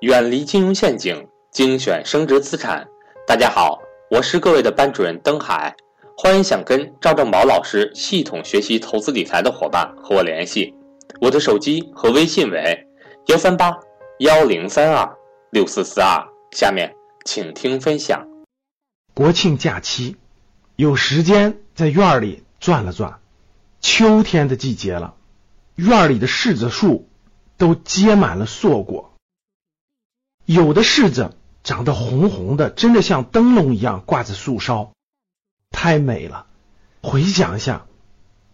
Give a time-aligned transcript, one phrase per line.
[0.00, 2.86] 远离金融陷阱，精选升值资产。
[3.26, 5.74] 大家好，我是各位的班主任登海，
[6.16, 10.72] 欢迎想跟赵正宝老师系统学习投资理财的伙伴和我联系，
[11.20, 12.86] 我的手机和微信为
[13.26, 13.76] 幺三八
[14.20, 15.16] 幺零三二
[15.50, 16.24] 六四四二。
[16.52, 16.94] 下面
[17.24, 18.24] 请听分享。
[19.14, 20.16] 国庆假期，
[20.76, 23.18] 有时间在院里转了转。
[23.80, 25.14] 秋天的季节了，
[25.74, 27.08] 院里的柿子树
[27.56, 29.07] 都结满了硕果。
[30.50, 34.92] 有的柿子长得红红的，真的像灯笼一样挂在树梢，
[35.70, 36.46] 太美了。
[37.02, 37.84] 回想一下，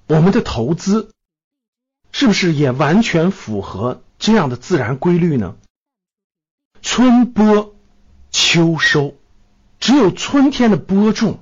[0.08, 1.12] 我们的投资
[2.10, 5.54] 是不是也完全符合这样的自然规律呢？
[6.82, 7.76] 春播
[8.32, 9.14] 秋收，
[9.78, 11.38] 只有春天的播种，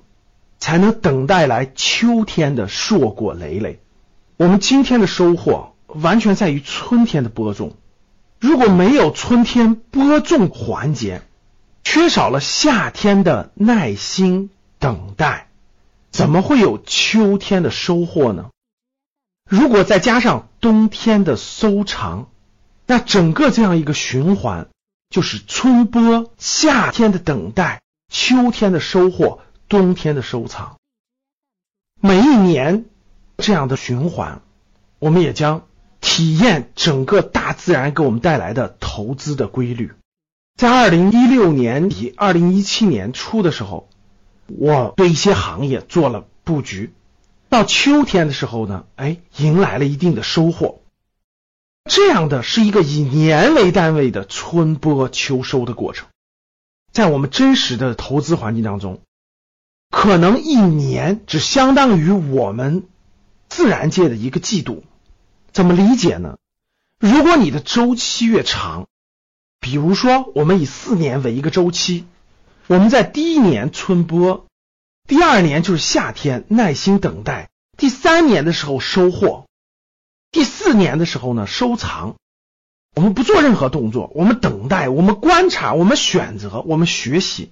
[0.59, 3.81] 才能等待来秋天的硕果累累。
[4.37, 7.75] 我们今天的收获完全在于春天的播种。
[8.43, 11.23] 如果没有春天播种环节，
[11.85, 15.47] 缺少了夏天的耐心等待，
[16.11, 18.51] 怎么会有秋天的收获呢？
[19.49, 22.31] 如果再加上冬天的收藏，
[22.85, 24.67] 那整个这样一个循环
[25.09, 27.81] 就是春播、夏天的等待、
[28.13, 29.39] 秋天的收获、
[29.69, 30.79] 冬天的收藏。
[32.01, 32.87] 每一年
[33.37, 34.43] 这样的循环，
[34.99, 35.63] 我们也将。
[36.03, 39.93] 体验整个大自然给我们带来的投资的规律。
[40.57, 43.89] 在二零一六年底、二零一七年初的时候，
[44.47, 46.93] 我对一些行业做了布局。
[47.49, 50.81] 到秋天的时候呢，哎，迎来了一定的收获。
[51.89, 56.09] 这样的是一个以年为单位的春播秋收的过程。
[56.93, 59.01] 在我们真实的投资环境当中，
[59.91, 62.85] 可能一年只相当于我们
[63.49, 64.85] 自然界的一个季度。
[65.53, 66.39] 怎么理解呢？
[66.99, 68.87] 如果你的周期越长，
[69.61, 72.07] 比如说我们以四年为一个周期，
[72.69, 74.47] 我们在第一年春播，
[75.07, 79.47] 第二年就是夏天耐心等待，第三年的时候收获，
[80.31, 82.17] 第四年的时候呢收藏。
[82.95, 87.51] 我们不做任何动作，我们等待，我们观察，我们选择，我们学习。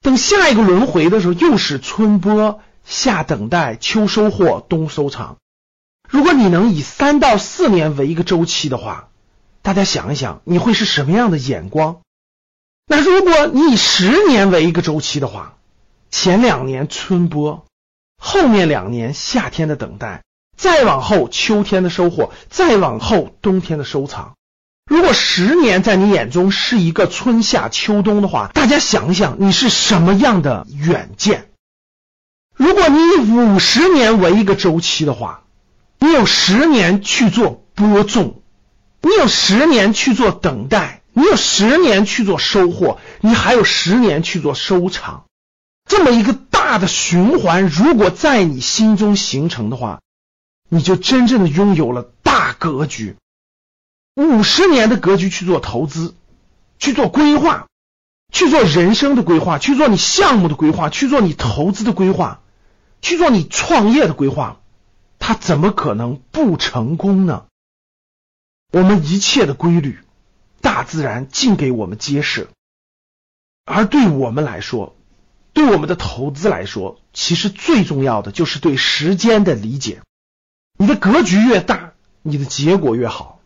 [0.00, 5.36] 等下一个轮回的时候，又是春播、夏等待、秋收获、冬收藏。
[6.08, 9.08] 如果你能以三到四年为一个周期的话，
[9.60, 12.00] 大家想一想，你会是什么样的眼光？
[12.86, 15.56] 那如果你以十年为一个周期的话，
[16.10, 17.66] 前两年春播，
[18.16, 20.22] 后面两年夏天的等待，
[20.56, 24.34] 再往后秋天的收获，再往后冬天的收藏。
[24.90, 31.50] 如果十年在你眼中是一个春夏秋冬的话，大家想一想，你是什么样的远见？
[32.56, 35.44] 如果你以五十年为一个周期的话，
[35.98, 38.40] 你有十年去做播种，
[39.00, 45.24] 你有十年去做等待，你有十年去做收获，你还有十年去做收藏。
[45.88, 50.00] 这么一个大的循环，如果在你心中形成的话，
[50.68, 53.16] 你就真正的拥有了大格局。
[54.14, 56.14] 五十年的格局去做投资，
[56.78, 57.66] 去做规划，
[58.32, 62.40] 去做人生的规划，去做你项目的规划，去做你投资的规划，
[63.00, 64.60] 去做你创业的规划。
[65.28, 67.48] 他怎么可能不成功呢？
[68.72, 69.98] 我们一切的规律，
[70.62, 72.48] 大自然尽给我们揭示。
[73.66, 74.96] 而对我们来说，
[75.52, 80.00] 对我们的投资来说，其实最重要的就是对时间的理解。
[80.78, 83.42] 你的格局越大，你的结果越好。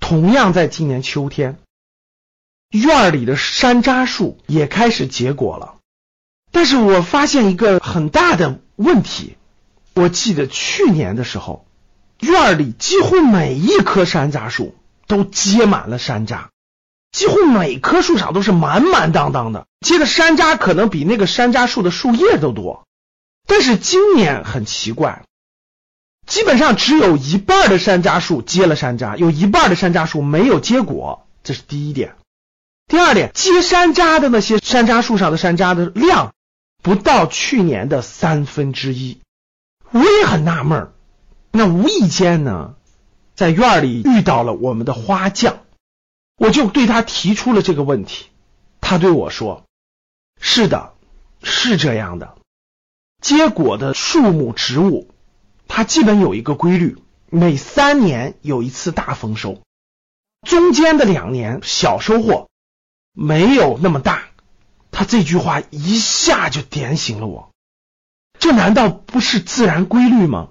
[0.00, 1.60] 同样，在今年秋天，
[2.70, 5.76] 院里的山楂树也开始结果了。
[6.50, 9.36] 但是我发现一个很大的问题。
[9.94, 11.66] 我记得去年的时候，
[12.20, 14.74] 院里几乎每一棵山楂树
[15.06, 16.46] 都结满了山楂，
[17.12, 22.86] 几乎每棵树上都是满满当当的，结的山楂可能比那个山楂树的树叶都多。
[23.46, 25.22] 但是今年很奇怪，
[26.26, 31.26] 基本上只有一半的山楂树结了山楂，有一半的山楂树没有结果。
[31.42, 32.16] 这是第一点。
[32.86, 36.34] 第二点，结山楂的那些山楂树上的山楂的量
[36.82, 39.20] 不到去年的三分之一。
[39.94, 40.92] 我也很纳闷儿，
[41.52, 42.74] 那无意间呢，
[43.36, 45.60] 在院里遇到了我们的花匠，
[46.36, 48.26] 我就对他提出了这个问题。
[48.80, 49.62] 他对我说
[50.40, 50.94] ：“是的，
[51.44, 52.36] 是这样的。
[53.22, 55.14] 结果的树木植物，
[55.68, 56.98] 它基本有一个规律，
[57.30, 59.62] 每三年有一次大丰收，
[60.44, 62.48] 中间的两年小收获，
[63.12, 64.24] 没有那么大。”
[64.90, 67.53] 他这句话一下就点醒了我。
[68.44, 70.48] 这难道不是自然规律吗？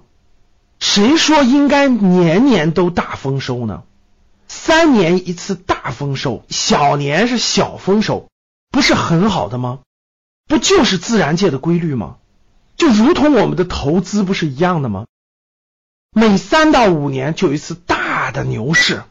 [0.80, 3.84] 谁说应该年年都大丰收呢？
[4.48, 8.26] 三年一次大丰收，小年是小丰收，
[8.72, 9.78] 不是很好的吗？
[10.48, 12.16] 不就是自然界的规律吗？
[12.76, 15.06] 就如同我们的投资不是一样的吗？
[16.10, 19.04] 每三到五年就有一次大的牛市，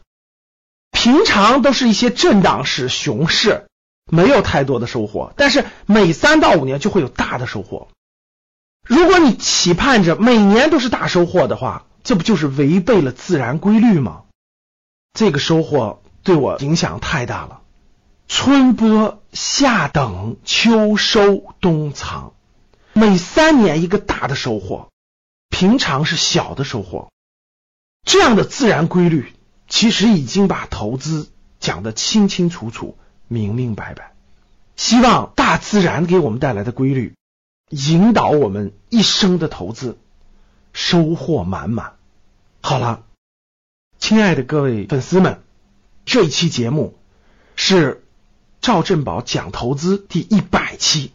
[0.90, 3.66] 平常都是一些震荡市、熊市，
[4.12, 5.32] 没有太多的收获。
[5.38, 7.88] 但是每三到五年就会有大的收获。
[8.84, 14.22] 如果你期盼着每年都是大收获的话，这不就是违背了自然规律吗？
[15.14, 17.62] 这个收获对我影响太大了。
[18.28, 22.34] 春播、夏等、秋收、冬藏，
[22.92, 24.88] 每三年一个大的收获，
[25.48, 27.10] 平常是小的收获。
[28.04, 29.32] 这样的自然规律，
[29.68, 32.98] 其实已经把投资讲得清清楚楚、
[33.28, 34.12] 明明白白。
[34.76, 37.14] 希望大自然给我们带来的规律，
[37.74, 39.98] 引导我们一生的投资
[40.72, 41.94] 收获满满。
[42.60, 43.04] 好了，
[43.98, 45.42] 亲爱的各位粉丝们，
[46.04, 46.96] 这一期节目
[47.56, 48.00] 是。
[48.60, 51.12] 赵振宝讲投资第一百期，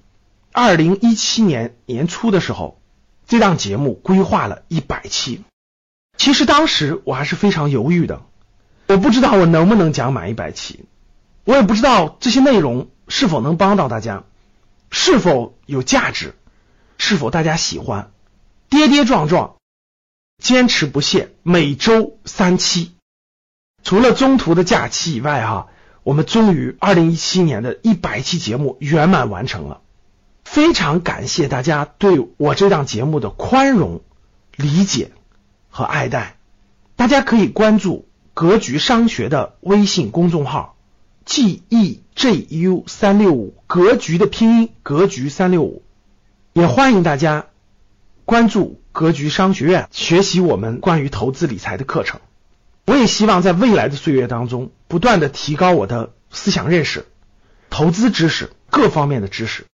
[0.51, 2.79] 二零一七年年初的时候，
[3.25, 5.41] 这档节目规划了一百期。
[6.15, 8.21] 其实当时我还是非常犹豫的，
[8.85, 10.85] 我不知道我能不能讲满一百期，
[11.43, 14.25] 我也不知道这些内容是否能帮到大家，
[14.91, 16.35] 是否有价值，
[16.99, 18.11] 是否大家喜欢。
[18.69, 19.55] 跌跌撞撞，
[20.37, 22.91] 坚持不懈，每周三期，
[23.83, 25.69] 除了中途的假期以外，哈。
[26.01, 29.81] 我们终于二零一七年的一百期节目圆满完成了，
[30.43, 34.01] 非常感谢大家对我这档节目的宽容、
[34.55, 35.11] 理解
[35.69, 36.37] 和爱戴。
[36.95, 40.77] 大家可以关注格局商学的微信公众号
[41.25, 45.83] “g e j u 三六五”，格局的拼音“格局三六五”，
[46.59, 47.47] 也欢迎大家
[48.25, 52.19] 关注格局商学院，学习我们关于投资理财的课程。
[52.85, 57.05] 我也希望在未来的岁月当中，不断的提高我的思想认识、
[57.69, 59.67] 投资知识各方面的知识，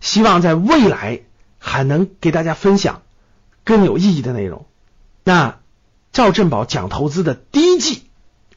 [0.00, 1.22] 希望在未来
[1.58, 3.02] 还能给大家分享
[3.64, 4.66] 更有意义的内容。
[5.24, 5.58] 那
[6.12, 8.04] 赵振宝讲投资的第一季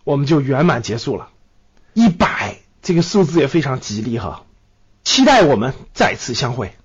[0.04, 1.30] 我们就圆满结束了，
[1.94, 4.46] 一百这个数字也非常吉利哈，
[5.04, 6.76] 期待我们再次相会。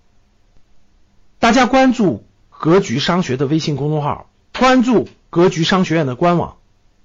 [1.47, 4.29] 大家关注格局商学的微信公众号，
[4.59, 6.57] 关注格局商学院的官网。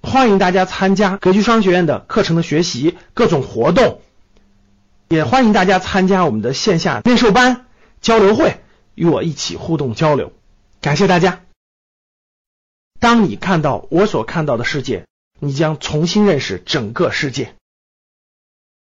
[0.02, 4.00] 欢迎大家参加格局商学院的课程的学习，各种活动，
[5.06, 7.66] 也欢迎大家参加我们的线下面授班
[8.00, 8.56] 交流会，
[8.96, 10.32] 与我一起互动交流。
[10.80, 11.42] 感谢大家。
[12.98, 15.06] 当你看到我所看到的世界，
[15.38, 17.54] 你将重新认识整个世界。